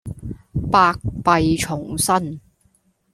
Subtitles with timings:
[0.71, 2.41] 百弊叢生